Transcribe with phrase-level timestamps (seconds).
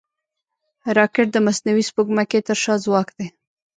[0.97, 3.27] راکټ د مصنوعي سپوږمکۍ تر شا ځواک دی